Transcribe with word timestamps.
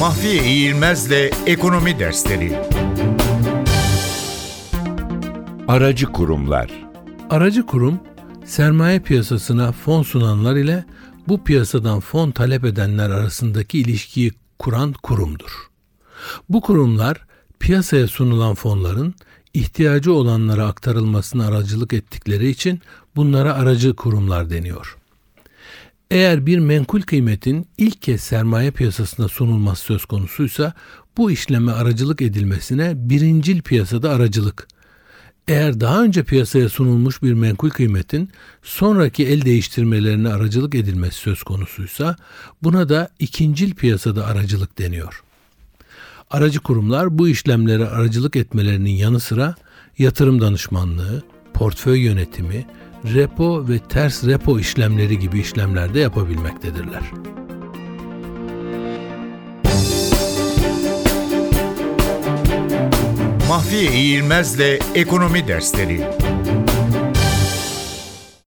Mahfiye 0.00 0.44
İğilmez'le 0.44 1.30
Ekonomi 1.46 1.98
Dersleri 1.98 2.58
Aracı 5.68 6.06
kurumlar 6.06 6.70
Aracı 7.30 7.66
kurum, 7.66 8.00
sermaye 8.44 9.00
piyasasına 9.00 9.72
fon 9.72 10.02
sunanlar 10.02 10.56
ile 10.56 10.84
bu 11.28 11.44
piyasadan 11.44 12.00
fon 12.00 12.30
talep 12.30 12.64
edenler 12.64 13.10
arasındaki 13.10 13.78
ilişkiyi 13.78 14.32
kuran 14.58 14.92
kurumdur. 14.92 15.50
Bu 16.48 16.60
kurumlar 16.60 17.26
piyasaya 17.58 18.06
sunulan 18.06 18.54
fonların 18.54 19.14
ihtiyacı 19.54 20.12
olanlara 20.12 20.66
aktarılmasına 20.66 21.46
aracılık 21.46 21.92
ettikleri 21.92 22.48
için 22.48 22.80
bunlara 23.16 23.54
aracı 23.54 23.96
kurumlar 23.96 24.50
deniyor. 24.50 24.96
Eğer 26.10 26.46
bir 26.46 26.58
menkul 26.58 27.02
kıymetin 27.02 27.66
ilk 27.78 28.02
kez 28.02 28.20
sermaye 28.20 28.70
piyasasına 28.70 29.28
sunulması 29.28 29.82
söz 29.82 30.04
konusuysa 30.04 30.72
bu 31.16 31.30
işleme 31.30 31.72
aracılık 31.72 32.22
edilmesine 32.22 32.92
birincil 32.96 33.62
piyasada 33.62 34.10
aracılık, 34.10 34.68
eğer 35.48 35.80
daha 35.80 36.02
önce 36.02 36.22
piyasaya 36.22 36.68
sunulmuş 36.68 37.22
bir 37.22 37.32
menkul 37.32 37.70
kıymetin 37.70 38.30
sonraki 38.62 39.26
el 39.26 39.44
değiştirmelerine 39.44 40.28
aracılık 40.28 40.74
edilmesi 40.74 41.16
söz 41.16 41.42
konusuysa 41.42 42.16
buna 42.62 42.88
da 42.88 43.08
ikincil 43.18 43.74
piyasada 43.74 44.26
aracılık 44.26 44.78
deniyor. 44.78 45.22
Aracı 46.30 46.60
kurumlar 46.60 47.18
bu 47.18 47.28
işlemlere 47.28 47.88
aracılık 47.88 48.36
etmelerinin 48.36 48.90
yanı 48.90 49.20
sıra 49.20 49.54
yatırım 49.98 50.40
danışmanlığı, 50.40 51.22
portföy 51.60 51.98
yönetimi, 51.98 52.66
repo 53.14 53.68
ve 53.68 53.78
ters 53.78 54.24
repo 54.24 54.58
işlemleri 54.58 55.18
gibi 55.18 55.40
işlemlerde 55.40 56.00
yapabilmektedirler. 56.00 57.02
Mahfiye 63.48 63.92
İğilmez'le 63.92 64.78
Ekonomi 64.94 65.48
Dersleri 65.48 66.06